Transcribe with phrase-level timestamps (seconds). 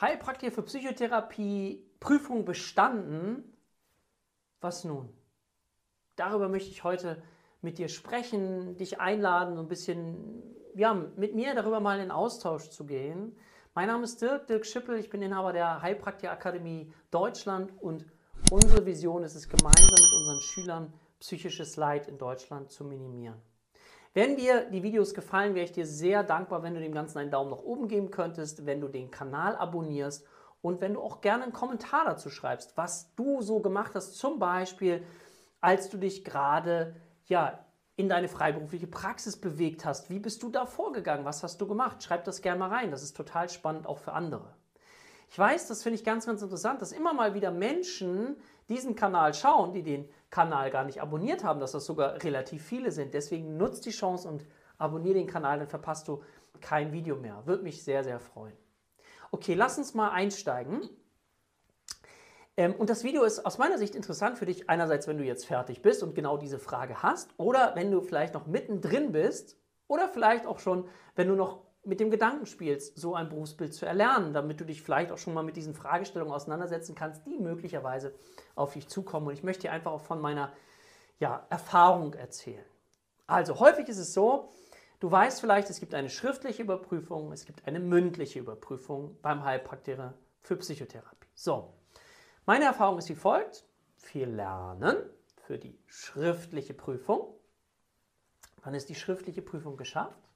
[0.00, 3.56] Heilpraktiker für Psychotherapie, Prüfung bestanden.
[4.60, 5.12] Was nun?
[6.16, 7.22] Darüber möchte ich heute
[7.60, 10.42] mit dir sprechen, dich einladen, so ein bisschen
[10.74, 13.36] ja, mit mir darüber mal in Austausch zu gehen.
[13.74, 18.06] Mein Name ist Dirk, Dirk Schippel, ich bin Inhaber der Heilpraktiker Akademie Deutschland und
[18.50, 23.40] unsere Vision ist es, gemeinsam mit unseren Schülern psychisches Leid in Deutschland zu minimieren.
[24.18, 27.30] Wenn dir die Videos gefallen, wäre ich dir sehr dankbar, wenn du dem Ganzen einen
[27.30, 30.26] Daumen nach oben geben könntest, wenn du den Kanal abonnierst
[30.60, 34.40] und wenn du auch gerne einen Kommentar dazu schreibst, was du so gemacht hast, zum
[34.40, 35.04] Beispiel,
[35.60, 36.96] als du dich gerade
[37.26, 40.10] ja, in deine freiberufliche Praxis bewegt hast.
[40.10, 41.24] Wie bist du da vorgegangen?
[41.24, 42.02] Was hast du gemacht?
[42.02, 42.90] Schreib das gerne mal rein.
[42.90, 44.52] Das ist total spannend auch für andere.
[45.30, 48.34] Ich weiß, das finde ich ganz, ganz interessant, dass immer mal wieder Menschen
[48.68, 52.90] diesen Kanal schauen, die den Kanal gar nicht abonniert haben, dass das sogar relativ viele
[52.90, 53.14] sind.
[53.14, 54.46] Deswegen nutzt die Chance und
[54.76, 56.22] abonniere den Kanal, dann verpasst du
[56.60, 57.42] kein Video mehr.
[57.46, 58.56] Würde mich sehr, sehr freuen.
[59.30, 60.88] Okay, lass uns mal einsteigen.
[62.56, 65.46] Ähm, und das Video ist aus meiner Sicht interessant für dich, einerseits, wenn du jetzt
[65.46, 70.08] fertig bist und genau diese Frage hast, oder wenn du vielleicht noch mittendrin bist, oder
[70.08, 74.34] vielleicht auch schon, wenn du noch mit dem Gedanken spielst, so ein Berufsbild zu erlernen,
[74.34, 78.14] damit du dich vielleicht auch schon mal mit diesen Fragestellungen auseinandersetzen kannst, die möglicherweise
[78.54, 79.26] auf dich zukommen.
[79.26, 80.52] Und ich möchte dir einfach auch von meiner
[81.18, 82.64] ja, Erfahrung erzählen.
[83.26, 84.50] Also häufig ist es so,
[85.00, 90.14] du weißt vielleicht, es gibt eine schriftliche Überprüfung, es gibt eine mündliche Überprüfung beim Heilpraktiker
[90.42, 91.28] für Psychotherapie.
[91.34, 91.72] So,
[92.44, 93.64] meine Erfahrung ist wie folgt.
[93.96, 94.96] Viel lernen
[95.46, 97.34] für die schriftliche Prüfung.
[98.62, 100.27] Dann ist die schriftliche Prüfung geschafft.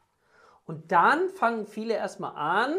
[0.64, 2.74] Und dann fangen viele erstmal an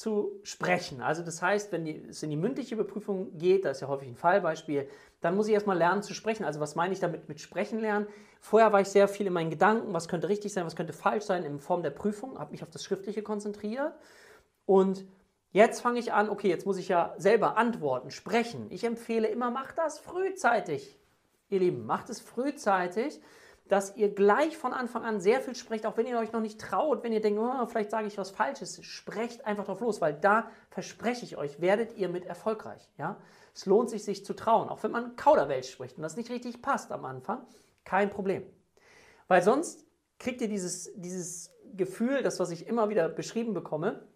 [0.00, 1.02] zu sprechen.
[1.02, 4.08] Also das heißt, wenn die, es in die mündliche Überprüfung geht, das ist ja häufig
[4.08, 4.88] ein Fallbeispiel,
[5.20, 6.44] dann muss ich erstmal lernen zu sprechen.
[6.44, 8.06] Also was meine ich damit mit sprechen lernen?
[8.40, 11.24] Vorher war ich sehr viel in meinen Gedanken, was könnte richtig sein, was könnte falsch
[11.24, 13.92] sein in Form der Prüfung, habe mich auf das Schriftliche konzentriert.
[14.64, 15.04] Und
[15.52, 18.68] jetzt fange ich an, okay, jetzt muss ich ja selber antworten, sprechen.
[18.70, 20.98] Ich empfehle immer, macht das frühzeitig.
[21.50, 23.20] Ihr Lieben, macht es frühzeitig
[23.70, 26.60] dass ihr gleich von Anfang an sehr viel sprecht, auch wenn ihr euch noch nicht
[26.60, 30.12] traut, wenn ihr denkt, oh, vielleicht sage ich was Falsches, sprecht einfach drauf los, weil
[30.12, 32.90] da verspreche ich euch, werdet ihr mit erfolgreich.
[32.98, 33.16] Ja?
[33.54, 36.62] Es lohnt sich, sich zu trauen, auch wenn man Kauderwelsch spricht und das nicht richtig
[36.62, 37.46] passt am Anfang,
[37.84, 38.42] kein Problem.
[39.28, 39.86] Weil sonst
[40.18, 44.08] kriegt ihr dieses, dieses Gefühl, das, was ich immer wieder beschrieben bekomme,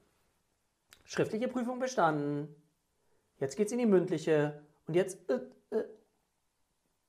[1.05, 2.49] schriftliche Prüfung bestanden,
[3.39, 5.39] jetzt geht es in die mündliche und jetzt äh,
[5.71, 5.85] äh,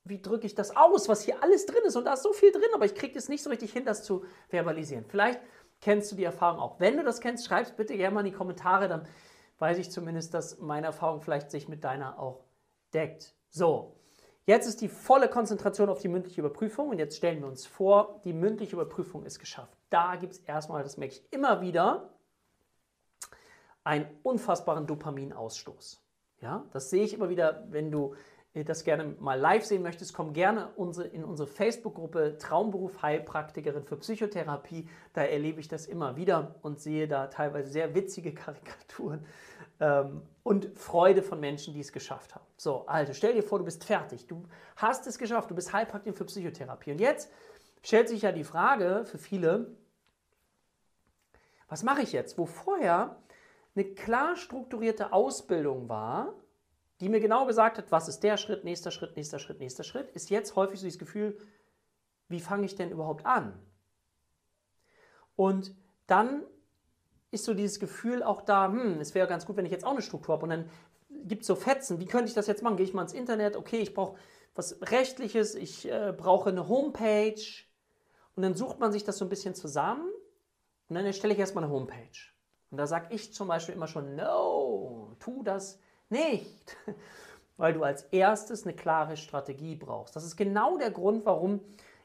[0.06, 2.52] wie drücke ich das aus, was hier alles drin ist und da ist so viel
[2.52, 5.04] drin, aber ich kriege es nicht so richtig hin, das zu verbalisieren.
[5.06, 5.42] Vielleicht
[5.82, 6.80] kennst du die Erfahrung auch.
[6.80, 9.08] Wenn du das kennst, schreib es bitte gerne mal in die Kommentare, dann
[9.58, 12.44] weiß ich zumindest, dass meine Erfahrung vielleicht sich mit deiner auch
[12.94, 13.36] deckt.
[13.50, 13.96] So,
[14.46, 18.22] jetzt ist die volle Konzentration auf die mündliche Überprüfung und jetzt stellen wir uns vor,
[18.26, 19.76] die mündliche Überprüfung ist geschafft.
[19.90, 22.12] Da gibt es erstmal, das merke ich immer wieder,
[23.84, 26.02] einen unfassbaren Dopaminausstoß.
[26.42, 28.16] Ja, das sehe ich immer wieder, wenn du
[28.64, 30.70] das gerne mal live sehen möchtest, komm gerne
[31.12, 34.88] in unsere Facebook-Gruppe Traumberuf Heilpraktikerin für Psychotherapie.
[35.14, 39.26] Da erlebe ich das immer wieder und sehe da teilweise sehr witzige Karikaturen
[39.82, 42.46] ähm, und Freude von Menschen, die es geschafft haben.
[42.56, 44.28] So, also stell dir vor, du bist fertig.
[44.28, 44.46] Du
[44.78, 45.52] hast es geschafft.
[45.52, 46.92] Du bist Heilpraktikerin für Psychotherapie.
[46.92, 47.30] Und jetzt
[47.84, 49.76] stellt sich ja die Frage für viele,
[51.68, 52.38] was mache ich jetzt?
[52.38, 53.18] Wo vorher
[53.76, 56.34] eine klar strukturierte Ausbildung war,
[57.00, 60.10] die mir genau gesagt hat, was ist der Schritt, nächster Schritt, nächster Schritt, nächster Schritt,
[60.12, 61.38] ist jetzt häufig so das Gefühl,
[62.30, 63.60] wie fange ich denn überhaupt an?
[65.36, 65.76] Und
[66.08, 66.44] dann
[67.32, 69.92] ist so dieses Gefühl auch da, hm, es wäre ganz gut, wenn ich jetzt auch
[69.92, 70.44] eine Struktur habe.
[70.44, 70.70] Und dann
[71.10, 72.78] gibt es so Fetzen, wie könnte ich das jetzt machen?
[72.78, 74.18] Gehe ich mal ins Internet, okay, ich brauche
[74.56, 77.42] was Rechtliches, ich äh, brauche eine Homepage.
[78.36, 80.10] Und dann sucht man sich das so ein bisschen zusammen
[80.88, 82.32] und dann erstelle ich erstmal eine Homepage.
[82.72, 85.80] Und da sage ich zum Beispiel immer schon, no, tu das
[86.10, 86.78] nicht,
[87.58, 90.16] weil du als erstes eine klare Strategie brauchst.
[90.16, 91.62] Das ist genau der Grund, warum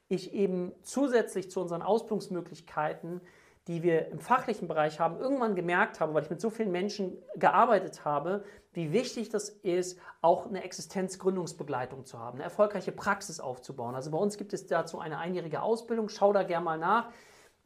[0.08, 3.20] ich eben zusätzlich zu unseren Ausbildungsmöglichkeiten,
[3.68, 7.16] die wir im fachlichen Bereich haben, irgendwann gemerkt habe, weil ich mit so vielen Menschen
[7.36, 13.94] gearbeitet habe, wie wichtig das ist, auch eine Existenzgründungsbegleitung zu haben, eine erfolgreiche Praxis aufzubauen.
[13.94, 16.08] Also bei uns gibt es dazu eine einjährige Ausbildung.
[16.08, 17.10] Schau da gerne mal nach.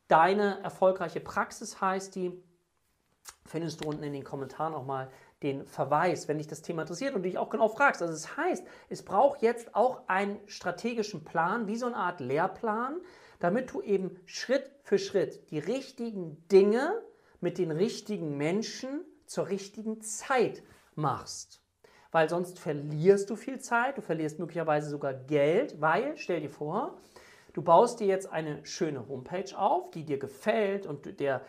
[0.09, 2.43] Deine erfolgreiche Praxis heißt die.
[3.47, 5.11] Findest du unten in den Kommentaren auch mal
[5.45, 8.03] den Verweis, wenn dich das Thema interessiert und dich auch genau fragst.
[8.03, 13.01] Also das heißt, es braucht jetzt auch einen strategischen Plan, wie so eine Art Lehrplan,
[13.39, 17.01] damit du eben Schritt für Schritt die richtigen Dinge
[17.41, 20.63] mit den richtigen Menschen zur richtigen Zeit
[20.95, 21.61] machst.
[22.11, 26.97] Weil sonst verlierst du viel Zeit, du verlierst möglicherweise sogar Geld, weil, stell dir vor,
[27.55, 31.41] Du baust dir jetzt eine schöne Homepage auf, die dir gefällt und der,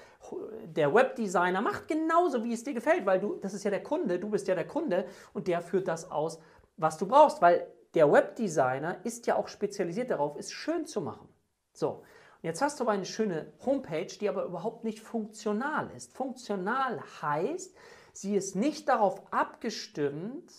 [0.63, 4.19] der Webdesigner macht genauso, wie es dir gefällt, weil du, das ist ja der Kunde,
[4.19, 6.40] du bist ja der Kunde und der führt das aus,
[6.78, 11.28] was du brauchst, weil der Webdesigner ist ja auch spezialisiert darauf, es schön zu machen.
[11.74, 12.04] So,
[12.44, 16.16] jetzt hast du aber eine schöne Homepage, die aber überhaupt nicht funktional ist.
[16.16, 17.75] Funktional heißt,
[18.13, 20.54] sie ist nicht darauf abgestimmt,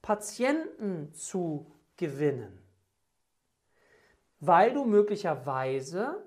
[0.00, 1.66] Patienten zu
[1.98, 2.61] gewinnen,
[4.42, 6.20] weil du möglicherweise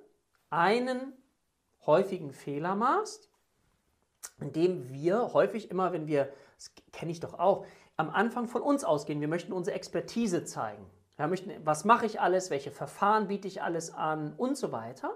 [0.49, 1.13] einen
[1.85, 3.29] häufigen Fehler machst,
[4.39, 7.65] indem wir häufig immer, wenn wir, das kenne ich doch auch,
[7.97, 9.19] am Anfang von uns ausgehen.
[9.19, 10.89] Wir möchten unsere Expertise zeigen.
[11.17, 15.13] Wir möchten, was mache ich alles, welche Verfahren biete ich alles an und so weiter.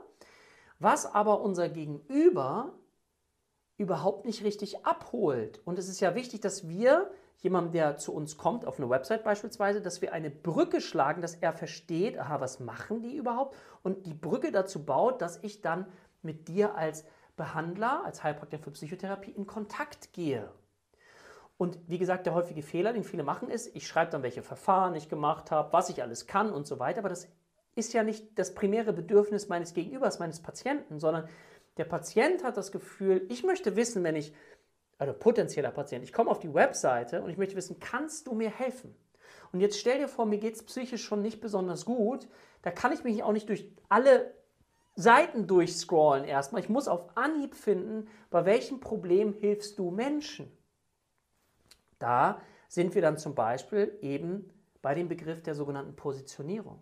[0.77, 2.73] Was aber unser Gegenüber
[3.77, 5.61] überhaupt nicht richtig abholt.
[5.63, 7.09] Und es ist ja wichtig, dass wir
[7.41, 11.35] jemandem, der zu uns kommt, auf eine Website beispielsweise, dass wir eine Brücke schlagen, dass
[11.35, 13.55] er versteht, aha, was machen die überhaupt?
[13.81, 15.85] Und die Brücke dazu baut, dass ich dann
[16.21, 17.05] mit dir als
[17.37, 20.51] Behandler, als Heilpraktiker für Psychotherapie in Kontakt gehe.
[21.57, 24.95] Und wie gesagt, der häufige Fehler, den viele machen, ist, ich schreibe dann, welche Verfahren
[24.95, 26.99] ich gemacht habe, was ich alles kann und so weiter.
[26.99, 27.27] Aber das
[27.75, 31.27] ist ja nicht das primäre Bedürfnis meines Gegenübers, meines Patienten, sondern
[31.77, 34.33] der Patient hat das Gefühl, ich möchte wissen, wenn ich,
[34.99, 38.51] also potenzieller Patient, ich komme auf die Webseite und ich möchte wissen, kannst du mir
[38.51, 38.93] helfen?
[39.51, 42.27] Und jetzt stell dir vor, mir geht es psychisch schon nicht besonders gut.
[42.61, 44.33] Da kann ich mich auch nicht durch alle
[44.95, 46.61] Seiten durchscrollen erstmal.
[46.61, 50.51] Ich muss auf Anhieb finden, bei welchem Problem hilfst du Menschen?
[51.97, 56.81] Da sind wir dann zum Beispiel eben bei dem Begriff der sogenannten Positionierung.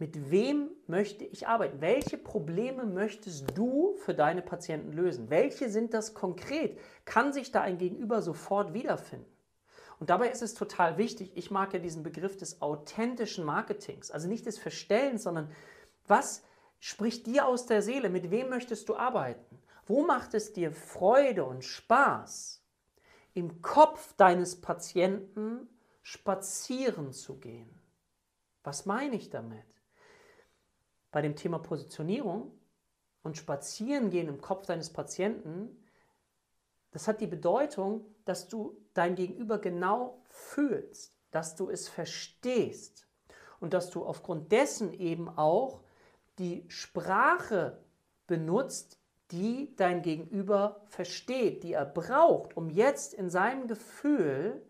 [0.00, 1.80] Mit wem möchte ich arbeiten?
[1.80, 5.30] Welche Probleme möchtest du für deine Patienten lösen?
[5.30, 6.80] Welche sind das konkret?
[7.04, 9.30] Kann sich da ein Gegenüber sofort wiederfinden?
[10.00, 14.26] Und dabei ist es total wichtig, ich mag ja diesen Begriff des authentischen Marketings, also
[14.26, 15.52] nicht des Verstellens, sondern
[16.08, 16.42] was
[16.80, 18.10] spricht dir aus der Seele?
[18.10, 19.58] Mit wem möchtest du arbeiten?
[19.86, 22.60] Wo macht es dir Freude und Spaß?
[23.34, 25.68] im Kopf deines Patienten
[26.02, 27.70] spazieren zu gehen.
[28.62, 29.69] Was meine ich damit?
[31.10, 32.52] Bei dem Thema Positionierung
[33.22, 35.76] und Spazieren gehen im Kopf deines Patienten,
[36.92, 43.06] das hat die Bedeutung, dass du dein Gegenüber genau fühlst, dass du es verstehst
[43.60, 45.82] und dass du aufgrund dessen eben auch
[46.38, 47.78] die Sprache
[48.26, 48.98] benutzt,
[49.30, 54.62] die dein Gegenüber versteht, die er braucht, um jetzt in seinem Gefühl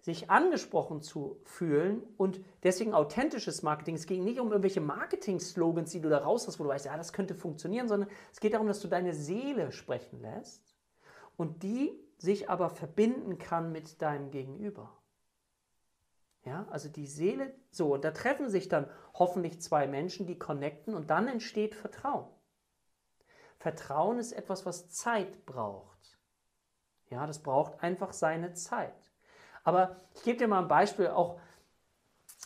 [0.00, 3.94] sich angesprochen zu fühlen und deswegen authentisches Marketing.
[3.94, 6.96] Es ging nicht um irgendwelche Marketing-Slogans, die du da raus hast, wo du weißt, ja,
[6.96, 10.74] das könnte funktionieren, sondern es geht darum, dass du deine Seele sprechen lässt
[11.36, 14.96] und die sich aber verbinden kann mit deinem Gegenüber.
[16.44, 20.94] Ja, also die Seele, so, und da treffen sich dann hoffentlich zwei Menschen, die connecten
[20.94, 22.26] und dann entsteht Vertrauen.
[23.58, 26.18] Vertrauen ist etwas, was Zeit braucht.
[27.10, 29.09] Ja, das braucht einfach seine Zeit.
[29.64, 31.38] Aber ich gebe dir mal ein Beispiel auch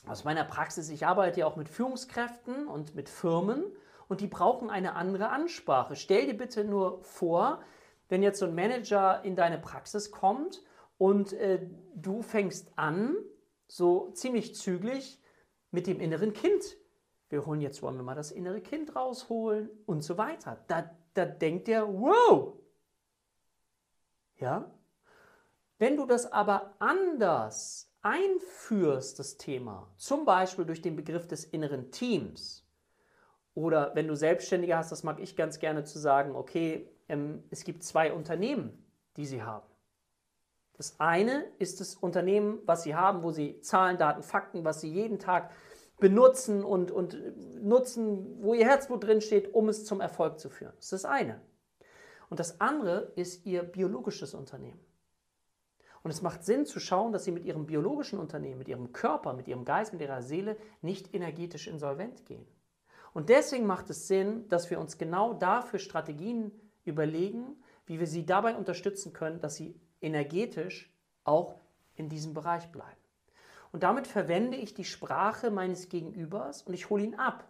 [0.06, 0.88] aus meiner Praxis.
[0.90, 3.64] Ich arbeite ja auch mit Führungskräften und mit Firmen
[4.08, 5.96] und die brauchen eine andere Ansprache.
[5.96, 7.62] Stell dir bitte nur vor,
[8.08, 10.62] wenn jetzt so ein Manager in deine Praxis kommt
[10.98, 13.16] und äh, du fängst an,
[13.66, 15.20] so ziemlich zügig
[15.70, 16.62] mit dem inneren Kind.
[17.30, 20.62] Wir holen jetzt, wollen wir mal das innere Kind rausholen und so weiter.
[20.68, 22.54] Da, da denkt er, wow.
[24.36, 24.70] Ja?
[25.78, 31.90] Wenn du das aber anders einführst, das Thema, zum Beispiel durch den Begriff des inneren
[31.90, 32.64] Teams,
[33.54, 37.64] oder wenn du Selbstständige hast, das mag ich ganz gerne zu sagen, okay, ähm, es
[37.64, 38.84] gibt zwei Unternehmen,
[39.16, 39.66] die sie haben.
[40.76, 44.90] Das eine ist das Unternehmen, was sie haben, wo sie Zahlen, Daten, Fakten, was sie
[44.92, 45.52] jeden Tag
[45.98, 47.16] benutzen und, und
[47.62, 50.72] nutzen, wo ihr Herzblut drin steht, um es zum Erfolg zu führen.
[50.76, 51.40] Das ist das eine.
[52.28, 54.80] Und das andere ist ihr biologisches Unternehmen.
[56.04, 59.32] Und es macht Sinn zu schauen, dass sie mit ihrem biologischen Unternehmen, mit ihrem Körper,
[59.32, 62.46] mit ihrem Geist, mit ihrer Seele nicht energetisch insolvent gehen.
[63.14, 66.52] Und deswegen macht es Sinn, dass wir uns genau dafür Strategien
[66.84, 67.56] überlegen,
[67.86, 70.92] wie wir sie dabei unterstützen können, dass sie energetisch
[71.24, 71.54] auch
[71.96, 73.00] in diesem Bereich bleiben.
[73.72, 77.48] Und damit verwende ich die Sprache meines Gegenübers und ich hole ihn ab.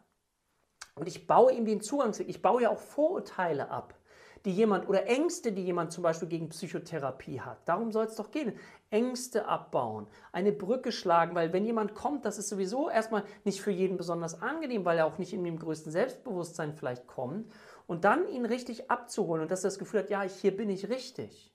[0.94, 2.28] Und ich baue ihm den Zugangsweg.
[2.28, 3.98] Ich baue ja auch Vorurteile ab,
[4.44, 7.66] die jemand oder Ängste, die jemand zum Beispiel gegen Psychotherapie hat.
[7.66, 8.52] Darum soll es doch gehen.
[8.90, 13.70] Ängste abbauen, eine Brücke schlagen, weil wenn jemand kommt, das ist sowieso erstmal nicht für
[13.70, 17.50] jeden besonders angenehm, weil er auch nicht in dem größten Selbstbewusstsein vielleicht kommt.
[17.86, 20.88] Und dann ihn richtig abzuholen und dass er das Gefühl hat, ja, hier bin ich
[20.88, 21.54] richtig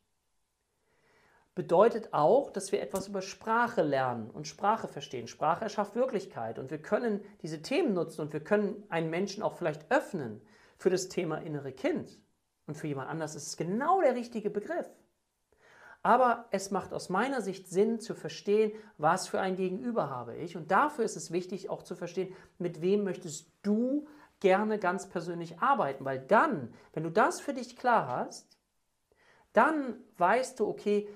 [1.60, 5.28] bedeutet auch, dass wir etwas über Sprache lernen und Sprache verstehen.
[5.28, 9.58] Sprache erschafft Wirklichkeit und wir können diese Themen nutzen und wir können einen Menschen auch
[9.58, 10.42] vielleicht öffnen
[10.78, 12.18] für das Thema innere Kind.
[12.70, 14.88] Und für jemand anders ist es genau der richtige Begriff.
[16.04, 20.56] Aber es macht aus meiner Sicht Sinn zu verstehen, was für ein Gegenüber habe ich.
[20.56, 24.08] Und dafür ist es wichtig auch zu verstehen, mit wem möchtest du
[24.40, 26.06] gerne ganz persönlich arbeiten.
[26.06, 28.60] Weil dann, wenn du das für dich klar hast,
[29.52, 31.10] dann weißt du, okay,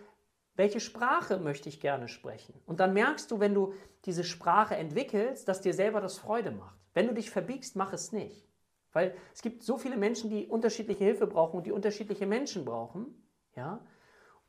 [0.55, 2.59] welche Sprache möchte ich gerne sprechen?
[2.65, 6.79] Und dann merkst du, wenn du diese Sprache entwickelst, dass dir selber das Freude macht.
[6.95, 8.49] Wenn du dich verbiegst, mach es nicht.
[8.93, 13.27] Weil es gibt so viele Menschen, die unterschiedliche Hilfe brauchen und die unterschiedliche Menschen brauchen.
[13.55, 13.85] Ja?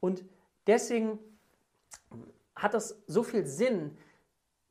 [0.01, 0.25] Und
[0.67, 1.19] deswegen
[2.55, 3.97] hat das so viel Sinn,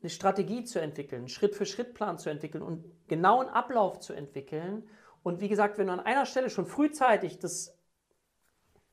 [0.01, 4.87] eine Strategie zu entwickeln, einen Schritt-für-Schritt-Plan zu entwickeln und genauen Ablauf zu entwickeln.
[5.23, 7.77] Und wie gesagt, wenn du an einer Stelle schon frühzeitig das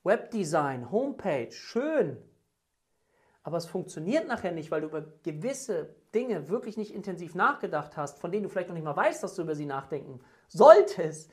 [0.03, 2.17] Webdesign, Homepage, schön,
[3.43, 8.19] aber es funktioniert nachher nicht, weil du über gewisse Dinge wirklich nicht intensiv nachgedacht hast,
[8.19, 11.31] von denen du vielleicht noch nicht mal weißt, dass du über sie nachdenken solltest,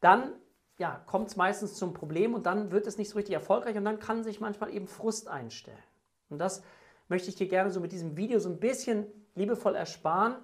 [0.00, 0.32] dann
[0.78, 3.84] ja, kommt es meistens zum Problem und dann wird es nicht so richtig erfolgreich und
[3.84, 5.76] dann kann sich manchmal eben Frust einstellen.
[6.30, 6.62] Und das
[7.08, 10.36] möchte ich dir gerne so mit diesem Video so ein bisschen liebevoll ersparen.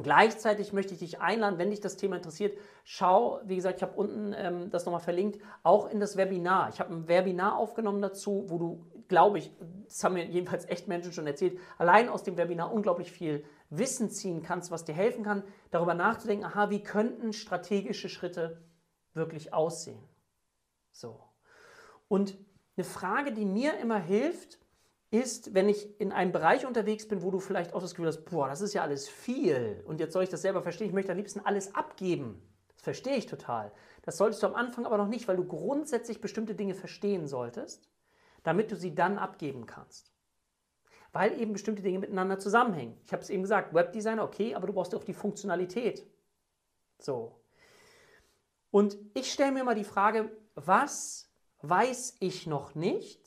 [0.00, 3.96] Gleichzeitig möchte ich dich einladen, wenn dich das Thema interessiert, schau, wie gesagt, ich habe
[3.96, 6.68] unten ähm, das nochmal verlinkt, auch in das Webinar.
[6.68, 9.52] Ich habe ein Webinar aufgenommen dazu, wo du, glaube ich,
[9.84, 14.08] das haben mir jedenfalls echt Menschen schon erzählt, allein aus dem Webinar unglaublich viel Wissen
[14.08, 18.62] ziehen kannst, was dir helfen kann, darüber nachzudenken, aha, wie könnten strategische Schritte
[19.12, 20.02] wirklich aussehen.
[20.92, 21.20] So.
[22.08, 22.38] Und
[22.76, 24.58] eine Frage, die mir immer hilft,
[25.10, 28.24] ist, wenn ich in einem Bereich unterwegs bin, wo du vielleicht auch das Gefühl hast,
[28.26, 31.10] boah, das ist ja alles viel und jetzt soll ich das selber verstehen, ich möchte
[31.10, 32.40] am liebsten alles abgeben.
[32.74, 33.72] Das verstehe ich total.
[34.02, 37.88] Das solltest du am Anfang aber noch nicht, weil du grundsätzlich bestimmte Dinge verstehen solltest,
[38.42, 40.12] damit du sie dann abgeben kannst.
[41.12, 42.98] Weil eben bestimmte Dinge miteinander zusammenhängen.
[43.04, 46.06] Ich habe es eben gesagt, Webdesigner, okay, aber du brauchst auch die Funktionalität.
[46.98, 47.40] So.
[48.70, 51.32] Und ich stelle mir mal die Frage, was
[51.62, 53.20] weiß ich noch nicht?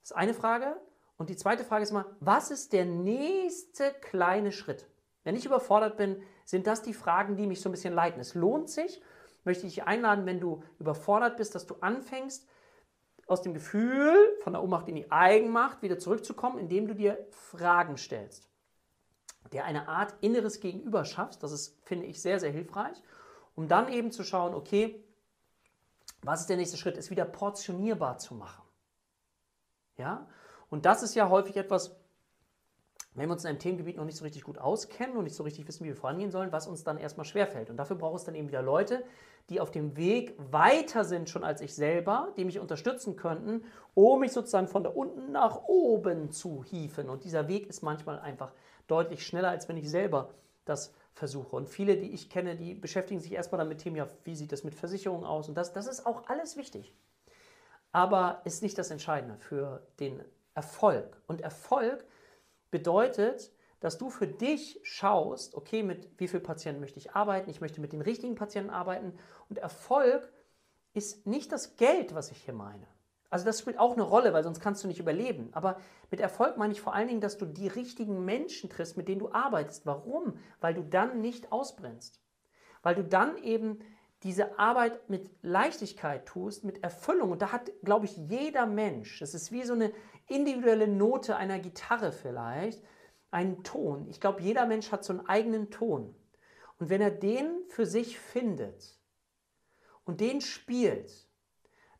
[0.00, 0.80] Das ist eine Frage.
[1.18, 4.86] Und die zweite Frage ist mal, was ist der nächste kleine Schritt?
[5.24, 8.20] Wenn ich überfordert bin, sind das die Fragen, die mich so ein bisschen leiten.
[8.20, 9.02] Es lohnt sich,
[9.44, 12.48] möchte ich dich einladen, wenn du überfordert bist, dass du anfängst,
[13.26, 17.96] aus dem Gefühl von der Ohnmacht in die Eigenmacht wieder zurückzukommen, indem du dir Fragen
[17.96, 18.48] stellst.
[19.52, 22.96] Der eine Art inneres Gegenüber schaffst, das ist, finde ich, sehr, sehr hilfreich,
[23.54, 25.02] um dann eben zu schauen, okay,
[26.22, 28.62] was ist der nächste Schritt, es wieder portionierbar zu machen.
[29.96, 30.28] Ja?
[30.68, 31.96] Und das ist ja häufig etwas,
[33.14, 35.42] wenn wir uns in einem Themengebiet noch nicht so richtig gut auskennen und nicht so
[35.42, 37.70] richtig wissen, wie wir vorangehen sollen, was uns dann erstmal schwerfällt.
[37.70, 39.04] Und dafür braucht es dann eben wieder Leute,
[39.50, 44.20] die auf dem Weg weiter sind schon als ich selber, die mich unterstützen könnten, um
[44.20, 47.08] mich sozusagen von da unten nach oben zu hieven.
[47.08, 48.52] Und dieser Weg ist manchmal einfach
[48.88, 50.30] deutlich schneller, als wenn ich selber
[50.64, 51.54] das versuche.
[51.54, 54.64] Und viele, die ich kenne, die beschäftigen sich erstmal damit Themen, ja, wie sieht das
[54.64, 55.48] mit Versicherungen aus?
[55.48, 56.92] Und das, das ist auch alles wichtig
[57.96, 60.22] aber ist nicht das Entscheidende für den
[60.54, 61.16] Erfolg.
[61.26, 62.04] Und Erfolg
[62.70, 63.50] bedeutet,
[63.80, 67.80] dass du für dich schaust, okay, mit wie vielen Patienten möchte ich arbeiten, ich möchte
[67.80, 69.18] mit den richtigen Patienten arbeiten.
[69.48, 70.32] Und Erfolg
[70.94, 72.86] ist nicht das Geld, was ich hier meine.
[73.28, 75.50] Also das spielt auch eine Rolle, weil sonst kannst du nicht überleben.
[75.52, 75.78] Aber
[76.10, 79.18] mit Erfolg meine ich vor allen Dingen, dass du die richtigen Menschen triffst, mit denen
[79.18, 79.84] du arbeitest.
[79.84, 80.38] Warum?
[80.60, 82.20] Weil du dann nicht ausbrennst.
[82.82, 83.80] Weil du dann eben
[84.22, 89.34] diese Arbeit mit Leichtigkeit tust, mit Erfüllung, und da hat, glaube ich, jeder Mensch, das
[89.34, 89.92] ist wie so eine
[90.26, 92.82] individuelle Note einer Gitarre vielleicht,
[93.30, 94.06] einen Ton.
[94.08, 96.14] Ich glaube, jeder Mensch hat so einen eigenen Ton.
[96.78, 98.98] Und wenn er den für sich findet
[100.04, 101.26] und den spielt,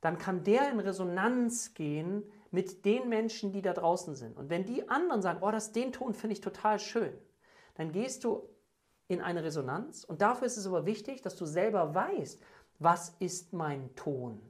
[0.00, 4.36] dann kann der in Resonanz gehen mit den Menschen, die da draußen sind.
[4.36, 7.12] Und wenn die anderen sagen, oh, das, den Ton finde ich total schön,
[7.74, 8.48] dann gehst du
[9.08, 10.04] in eine Resonanz.
[10.04, 12.40] Und dafür ist es aber wichtig, dass du selber weißt,
[12.78, 14.40] was ist mein Ton.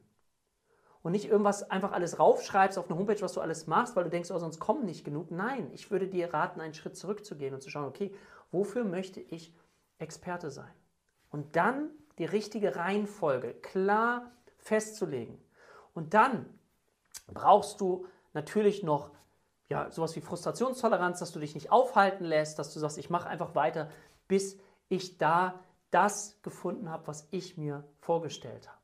[1.06, 4.10] Und nicht irgendwas einfach alles raufschreibst auf eine Homepage, was du alles machst, weil du
[4.10, 5.30] denkst, oh, sonst kommen nicht genug.
[5.30, 8.12] Nein, ich würde dir raten, einen Schritt zurückzugehen und zu schauen, okay,
[8.50, 9.54] wofür möchte ich
[9.98, 10.72] Experte sein?
[11.30, 15.38] Und dann die richtige Reihenfolge klar festzulegen.
[15.94, 16.44] Und dann
[17.28, 19.12] brauchst du natürlich noch
[19.68, 23.28] ja, sowas wie Frustrationstoleranz, dass du dich nicht aufhalten lässt, dass du sagst, ich mache
[23.28, 23.90] einfach weiter,
[24.26, 24.58] bis
[24.88, 25.54] ich da
[25.92, 28.75] das gefunden habe, was ich mir vorgestellt habe.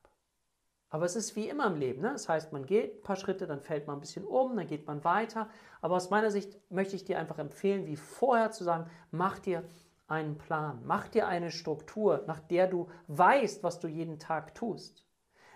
[0.93, 2.01] Aber es ist wie immer im Leben.
[2.01, 2.11] Ne?
[2.11, 4.85] Das heißt, man geht ein paar Schritte, dann fällt man ein bisschen um, dann geht
[4.85, 5.49] man weiter.
[5.81, 9.63] Aber aus meiner Sicht möchte ich dir einfach empfehlen, wie vorher zu sagen, mach dir
[10.07, 15.03] einen Plan, mach dir eine Struktur, nach der du weißt, was du jeden Tag tust.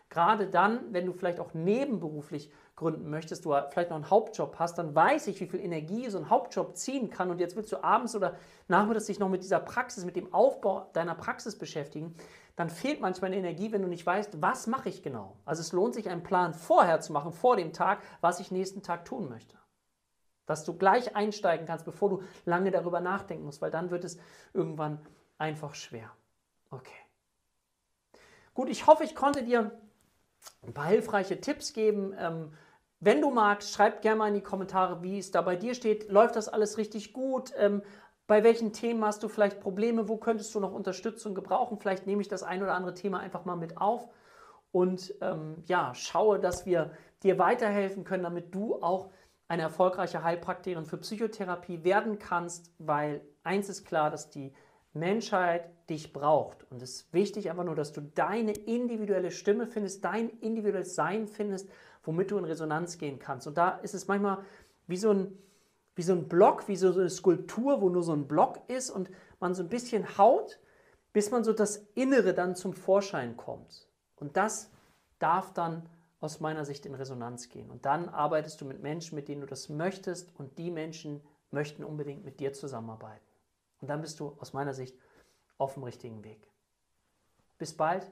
[0.09, 4.77] Gerade dann, wenn du vielleicht auch nebenberuflich gründen möchtest, du vielleicht noch einen Hauptjob hast,
[4.77, 7.31] dann weiß ich, wie viel Energie so ein Hauptjob ziehen kann.
[7.31, 8.35] Und jetzt willst du abends oder
[8.67, 12.15] nachmittags dich noch mit dieser Praxis, mit dem Aufbau deiner Praxis beschäftigen.
[12.55, 15.35] Dann fehlt manchmal Energie, wenn du nicht weißt, was mache ich genau.
[15.43, 18.83] Also es lohnt sich, einen Plan vorher zu machen, vor dem Tag, was ich nächsten
[18.83, 19.57] Tag tun möchte.
[20.45, 24.19] Dass du gleich einsteigen kannst, bevor du lange darüber nachdenken musst, weil dann wird es
[24.53, 24.99] irgendwann
[25.39, 26.11] einfach schwer.
[26.69, 26.93] Okay.
[28.53, 29.71] Gut, ich hoffe, ich konnte dir
[30.61, 32.13] ein paar hilfreiche Tipps geben.
[32.19, 32.53] Ähm,
[32.99, 36.09] wenn du magst, schreib gerne mal in die Kommentare, wie es da bei dir steht.
[36.09, 37.51] Läuft das alles richtig gut?
[37.57, 37.81] Ähm,
[38.25, 40.09] bei welchen Themen hast du vielleicht Probleme?
[40.09, 41.79] Wo könntest du noch Unterstützung gebrauchen?
[41.79, 44.09] Vielleicht nehme ich das ein oder andere Thema einfach mal mit auf
[44.71, 46.91] und ähm, ja, schaue, dass wir
[47.23, 49.09] dir weiterhelfen können, damit du auch
[49.47, 54.53] eine erfolgreiche Heilpraktikerin für Psychotherapie werden kannst, weil eins ist klar, dass die
[54.93, 56.69] Menschheit dich braucht.
[56.69, 61.27] Und es ist wichtig einfach nur, dass du deine individuelle Stimme findest, dein individuelles Sein
[61.27, 61.69] findest,
[62.07, 63.45] womit du in Resonanz gehen kannst.
[63.45, 64.39] Und da ist es manchmal
[64.87, 65.37] wie so ein,
[65.95, 69.11] wie so ein Block, wie so eine Skulptur, wo nur so ein Block ist und
[69.39, 70.59] man so ein bisschen haut,
[71.13, 73.87] bis man so das Innere dann zum Vorschein kommt.
[74.15, 74.71] Und das
[75.19, 75.87] darf dann
[76.19, 77.69] aus meiner Sicht in Resonanz gehen.
[77.69, 81.21] Und dann arbeitest du mit Menschen, mit denen du das möchtest und die Menschen
[81.51, 83.25] möchten unbedingt mit dir zusammenarbeiten.
[83.81, 84.97] Und dann bist du aus meiner Sicht
[85.57, 86.49] auf dem richtigen Weg.
[87.57, 88.11] Bis bald,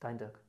[0.00, 0.45] dein Dirk.